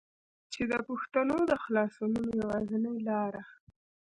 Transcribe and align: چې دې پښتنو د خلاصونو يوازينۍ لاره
چې 0.51 0.61
دې 0.69 0.79
پښتنو 0.89 1.37
د 1.49 1.51
خلاصونو 1.63 2.19
يوازينۍ 2.39 2.95
لاره 3.07 3.41